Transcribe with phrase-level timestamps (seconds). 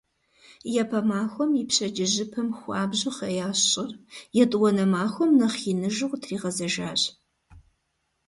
[0.81, 3.89] Япэ махуэм и пщэдджыжьыпэм хуабжьу хъеящ щӀыр,
[4.43, 7.01] етӀуанэ махуэм нэхъ иныжу къытригъэзэжэщ.